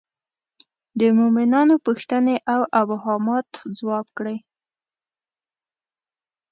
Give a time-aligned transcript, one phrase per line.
[0.99, 4.37] د مومنانو پوښتنې او ابهامات ځواب کړي.